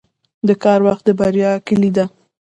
[0.47, 2.05] •د کار وخت د بریا کلي ده.